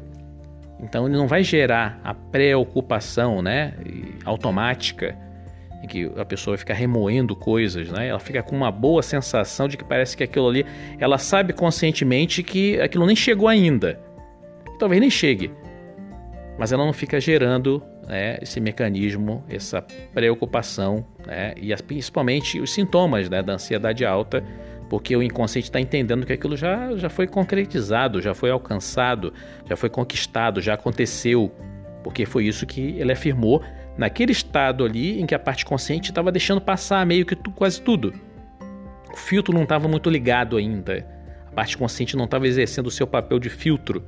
Então 0.80 1.06
ele 1.06 1.16
não 1.16 1.26
vai 1.26 1.42
gerar 1.42 2.00
a 2.02 2.14
preocupação, 2.14 3.42
né? 3.42 3.75
Automática, 4.25 5.16
em 5.83 5.87
que 5.87 6.11
a 6.16 6.25
pessoa 6.25 6.56
fica 6.56 6.73
remoendo 6.73 7.37
coisas, 7.37 7.90
né? 7.90 8.09
Ela 8.09 8.18
fica 8.18 8.42
com 8.42 8.56
uma 8.56 8.71
boa 8.71 9.02
sensação 9.02 9.68
de 9.68 9.76
que 9.76 9.85
parece 9.85 10.16
que 10.16 10.25
aquilo 10.25 10.49
ali, 10.49 10.66
ela 10.99 11.18
sabe 11.18 11.52
conscientemente 11.52 12.42
que 12.42 12.80
aquilo 12.80 13.06
nem 13.06 13.16
chegou 13.16 13.49
ainda 13.49 13.99
talvez 14.78 15.00
nem 15.00 15.11
chegue, 15.11 15.50
mas 16.59 16.73
ela 16.73 16.85
não 16.85 16.92
fica 16.92 17.21
gerando 17.21 17.83
né, 18.06 18.38
esse 18.40 18.61
mecanismo, 18.61 19.44
essa 19.49 19.84
preocupação 20.12 21.06
né, 21.26 21.54
e 21.56 21.73
as, 21.73 21.80
principalmente 21.80 22.61
os 22.61 22.73
sintomas 22.73 23.28
né, 23.28 23.42
da 23.42 23.54
ansiedade 23.54 24.04
alta, 24.04 24.44
porque 24.88 25.16
o 25.16 25.23
inconsciente 25.23 25.68
está 25.68 25.80
entendendo 25.80 26.26
que 26.26 26.32
aquilo 26.32 26.56
já, 26.56 26.94
já 26.96 27.08
foi 27.08 27.26
concretizado, 27.26 28.20
já 28.20 28.34
foi 28.34 28.50
alcançado, 28.50 29.32
já 29.68 29.76
foi 29.76 29.88
conquistado, 29.88 30.61
já 30.61 30.75
aconteceu, 30.75 31.50
porque 32.02 32.26
foi 32.26 32.44
isso 32.44 32.66
que 32.66 32.80
ele 32.99 33.12
afirmou 33.12 33.62
naquele 33.96 34.32
estado 34.32 34.84
ali 34.84 35.20
em 35.20 35.26
que 35.26 35.34
a 35.34 35.38
parte 35.38 35.64
consciente 35.64 36.11
estava 36.11 36.30
deixando 36.30 36.61
passar 36.61 37.04
meio 37.06 37.25
que 37.25 37.34
tu, 37.34 37.50
quase 37.50 37.80
tudo. 37.80 38.12
O 39.12 39.16
filtro 39.16 39.54
não 39.54 39.62
estava 39.62 39.87
muito 39.88 40.11
ligado 40.11 40.56
ainda. 40.56 41.06
A 41.46 41.52
parte 41.52 41.78
consciente 41.78 42.16
não 42.16 42.25
estava 42.25 42.46
exercendo 42.46 42.88
o 42.88 42.90
seu 42.90 43.06
papel 43.06 43.38
de 43.38 43.49
filtro 43.49 44.04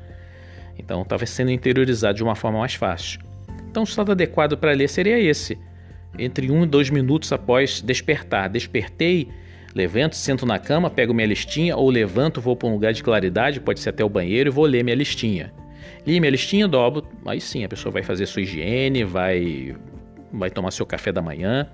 então 0.79 1.03
estava 1.03 1.25
sendo 1.27 1.51
interiorizado 1.51 2.17
de 2.17 2.23
uma 2.23 2.35
forma 2.35 2.59
mais 2.59 2.75
fácil. 2.75 3.21
Então 3.77 3.85
o 3.85 3.87
estado 3.87 4.11
adequado 4.11 4.57
para 4.57 4.73
ler 4.73 4.89
seria 4.89 5.21
esse. 5.21 5.59
entre 6.19 6.51
um 6.51 6.65
e 6.65 6.67
dois 6.67 6.89
minutos 6.89 7.31
após 7.31 7.83
despertar. 7.83 8.49
Despertei, 8.49 9.29
levanto, 9.75 10.17
sento 10.17 10.47
na 10.47 10.59
cama, 10.59 10.89
pego 10.89 11.13
minha 11.13 11.27
listinha, 11.27 11.77
ou 11.77 11.91
levanto, 11.91 12.41
vou 12.41 12.57
para 12.57 12.69
um 12.69 12.73
lugar 12.73 12.95
de 12.95 13.03
claridade, 13.03 13.61
pode 13.61 13.81
ser 13.81 13.91
até 13.91 14.03
o 14.03 14.09
banheiro, 14.09 14.49
e 14.49 14.51
vou 14.51 14.65
ler 14.65 14.83
minha 14.83 14.97
listinha. 14.97 15.53
Li 16.07 16.19
minha 16.19 16.31
listinha, 16.31 16.67
dobro, 16.67 17.07
aí 17.27 17.39
sim 17.39 17.65
a 17.65 17.69
pessoa 17.69 17.93
vai 17.93 18.03
fazer 18.03 18.25
sua 18.25 18.41
higiene, 18.41 19.05
vai, 19.05 19.77
vai 20.33 20.49
tomar 20.49 20.71
seu 20.71 20.87
café 20.87 21.13
da 21.13 21.21
manhã, 21.21 21.69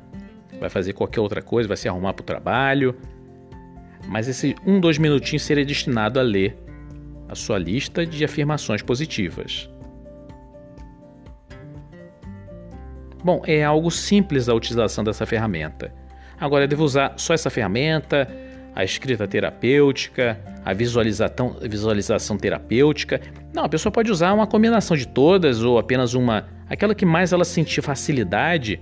vai 0.59 0.69
fazer 0.69 0.95
qualquer 0.95 1.21
outra 1.21 1.41
coisa, 1.41 1.69
vai 1.69 1.77
se 1.77 1.89
arrumar 1.89 2.15
para 2.15 2.25
o 2.25 2.27
trabalho. 2.27 2.97
Mas 4.09 4.27
esse 4.27 4.57
um, 4.67 4.81
dois 4.81 4.99
minutinhos 4.99 5.45
seria 5.45 5.65
destinado 5.65 6.19
a 6.19 6.23
ler 6.25 6.57
a 7.29 7.37
sua 7.37 7.59
lista 7.59 8.05
de 8.05 8.25
afirmações 8.25 8.83
positivas. 8.83 9.71
Bom, 13.25 13.43
é 13.47 13.63
algo 13.63 13.91
simples 13.91 14.49
a 14.49 14.55
utilização 14.55 15.05
dessa 15.05 15.25
ferramenta. 15.25 15.93
Agora, 16.41 16.67
devo 16.67 16.83
usar 16.83 17.15
só 17.17 17.33
essa 17.35 17.51
ferramenta, 17.51 18.29
a 18.75 18.83
escrita 18.83 19.29
terapêutica, 19.29 20.41
a 20.65 20.73
visualização, 20.73 21.57
visualização 21.63 22.37
terapêutica. 22.37 23.21
Não, 23.55 23.65
a 23.65 23.69
pessoa 23.69 23.93
pode 23.93 24.11
usar 24.11 24.33
uma 24.33 24.47
combinação 24.47 24.97
de 24.97 25.07
todas 25.07 25.63
ou 25.63 25.79
apenas 25.79 26.15
uma, 26.15 26.49
aquela 26.69 26.95
que 26.95 27.07
mais 27.07 27.33
ela 27.33 27.45
sentir 27.45 27.83
facilidade. 27.83 28.81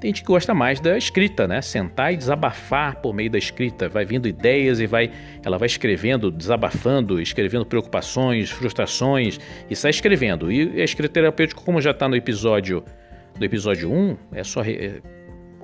Tem 0.00 0.10
gente 0.10 0.22
que 0.22 0.26
gosta 0.26 0.52
mais 0.52 0.80
da 0.80 0.98
escrita, 0.98 1.46
né? 1.46 1.62
Sentar 1.62 2.12
e 2.12 2.16
desabafar 2.16 2.96
por 2.96 3.14
meio 3.14 3.30
da 3.30 3.38
escrita. 3.38 3.88
Vai 3.88 4.04
vindo 4.04 4.28
ideias 4.28 4.78
e 4.80 4.86
vai, 4.86 5.10
ela 5.44 5.58
vai 5.58 5.66
escrevendo, 5.66 6.30
desabafando, 6.30 7.20
escrevendo 7.20 7.64
preocupações, 7.64 8.50
frustrações 8.50 9.38
e 9.70 9.76
sai 9.76 9.90
escrevendo. 9.90 10.50
E 10.50 10.80
a 10.80 10.84
escrita 10.84 11.14
terapêutica, 11.14 11.60
como 11.62 11.80
já 11.80 11.92
está 11.92 12.08
no 12.08 12.16
episódio 12.16 12.84
do 13.38 13.44
episódio 13.44 13.92
1, 13.92 14.16
é 14.32 14.44
só 14.44 14.62
é, 14.62 15.00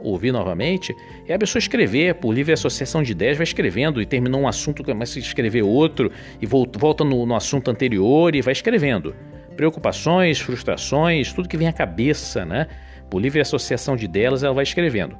ouvir 0.03 0.33
novamente, 0.33 0.95
é 1.27 1.35
a 1.35 1.39
pessoa 1.39 1.59
escrever 1.59 2.17
por 2.17 2.33
livre 2.33 2.53
associação 2.53 3.03
de 3.03 3.13
ideias, 3.13 3.37
vai 3.37 3.45
escrevendo 3.45 4.01
e 4.03 4.07
terminou 4.07 4.41
um 4.41 4.49
assunto, 4.49 4.83
começa 4.83 5.19
a 5.19 5.23
escrever 5.23 5.63
outro 5.63 6.11
e 6.41 6.47
volta 6.47 7.05
no, 7.05 7.25
no 7.25 7.35
assunto 7.35 7.71
anterior 7.71 8.35
e 8.35 8.43
vai 8.43 8.53
escrevendo. 8.53 9.15
Preocupações, 9.57 10.41
frustrações, 10.41 11.33
tudo 11.33 11.49
que 11.49 11.57
vem 11.57 11.69
à 11.69 11.73
cabeça, 11.73 12.45
né? 12.45 12.67
Por 13.11 13.21
livre 13.21 13.41
associação 13.41 13.97
de 13.97 14.07
ideias, 14.07 14.43
ela 14.43 14.55
vai 14.55 14.65
escrevendo. 14.65 15.17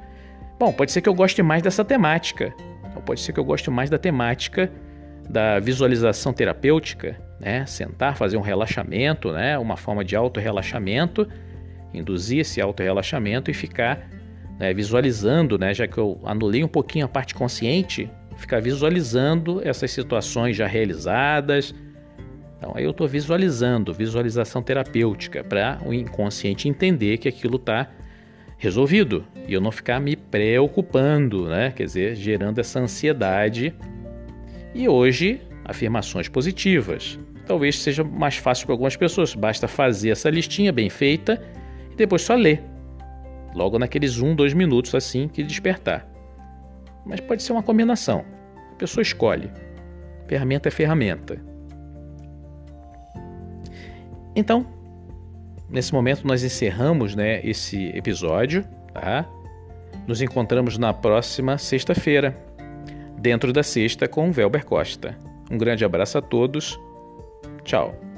Bom, 0.59 0.73
pode 0.73 0.93
ser 0.93 1.01
que 1.01 1.09
eu 1.09 1.15
goste 1.15 1.43
mais 1.43 1.63
dessa 1.63 1.85
temática, 1.85 2.55
pode 3.05 3.21
ser 3.21 3.33
que 3.33 3.41
eu 3.41 3.45
goste 3.45 3.71
mais 3.71 3.91
da 3.91 3.99
temática 3.99 4.71
da 5.29 5.59
visualização 5.61 6.33
terapêutica, 6.33 7.17
né? 7.41 7.65
Sentar, 7.67 8.17
fazer 8.17 8.37
um 8.37 8.41
relaxamento, 8.41 9.33
né? 9.33 9.59
Uma 9.59 9.77
forma 9.77 10.05
de 10.05 10.17
auto-relaxamento 10.17 11.29
induzir 11.93 12.41
esse 12.41 12.61
auto-relaxamento 12.61 13.51
e 13.51 13.55
ficar 13.55 14.09
né, 14.59 14.73
visualizando, 14.73 15.59
né, 15.59 15.75
já 15.75 15.87
que 15.87 15.99
eu 15.99 16.21
anulei 16.25 16.63
um 16.63 16.69
pouquinho 16.69 17.05
a 17.05 17.09
parte 17.09 17.35
consciente, 17.35 18.09
ficar 18.37 18.61
visualizando 18.61 19.61
essas 19.67 19.91
situações 19.91 20.57
já 20.57 20.67
realizadas. 20.67 21.75
Então 22.59 22.73
aí 22.77 22.85
eu 22.85 22.91
estou 22.91 23.09
visualizando, 23.09 23.93
visualização 23.93 24.63
terapêutica, 24.63 25.43
para 25.43 25.81
o 25.85 25.93
inconsciente 25.93 26.69
entender 26.69 27.19
que 27.19 27.29
aquilo 27.29 27.57
está 27.57 27.89
resolvido 28.57 29.25
e 29.49 29.53
eu 29.53 29.61
não 29.61 29.73
ficar 29.73 29.99
me 30.01 30.15
preocupando, 30.15 31.49
né? 31.49 31.73
quer 31.75 31.85
dizer, 31.85 32.15
gerando 32.15 32.61
essa 32.61 32.79
ansiedade. 32.79 33.75
E 34.73 34.89
hoje, 34.89 35.41
afirmações 35.65 36.29
positivas. 36.29 37.19
Talvez 37.45 37.81
seja 37.81 38.05
mais 38.05 38.37
fácil 38.37 38.67
para 38.67 38.75
algumas 38.75 38.97
pessoas, 38.97 39.35
basta 39.35 39.67
fazer 39.67 40.11
essa 40.11 40.31
listinha 40.31 40.73
bem 40.73 40.89
feita 40.89 41.43
depois 42.03 42.23
só 42.23 42.35
ler. 42.35 42.63
Logo 43.55 43.79
naqueles 43.79 44.19
um, 44.19 44.35
dois 44.35 44.55
minutos 44.55 44.95
assim 44.95 45.29
que 45.29 45.43
despertar. 45.43 46.07
Mas 47.05 47.21
pode 47.21 47.43
ser 47.43 47.53
uma 47.53 47.63
combinação. 47.63 48.25
A 48.73 48.75
pessoa 48.77 49.03
escolhe. 49.03 49.51
Ferramenta 50.27 50.69
é 50.69 50.73
ferramenta. 50.73 51.41
Então, 54.35 54.67
nesse 55.69 55.93
momento 55.93 56.27
nós 56.27 56.43
encerramos 56.43 57.15
né, 57.15 57.45
esse 57.45 57.89
episódio. 57.89 58.65
Tá? 58.95 59.29
Nos 60.07 60.23
encontramos 60.23 60.79
na 60.79 60.93
próxima 60.93 61.59
sexta-feira, 61.59 62.37
dentro 63.19 63.53
da 63.53 63.63
sexta 63.63 64.09
com 64.09 64.29
o 64.29 64.33
Velber 64.33 64.65
Costa. 64.65 65.17
Um 65.51 65.59
grande 65.59 65.85
abraço 65.85 66.19
a 66.19 66.23
todos. 66.23 66.79
Tchau. 67.65 68.12